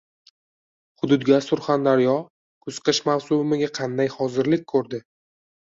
[1.01, 2.15] “Hududgaz Surxondaryo”
[2.69, 5.03] kuz-qish mavsumiga qanday hozirlik ko‘rdi?